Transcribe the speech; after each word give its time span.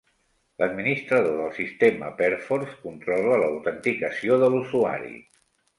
L'administrador 0.61 1.35
del 1.41 1.53
sistema 1.57 2.09
Perforce 2.23 2.75
controla 2.89 3.39
l'autenticació 3.45 4.45
de 4.45 4.53
l'usuari. 4.57 5.17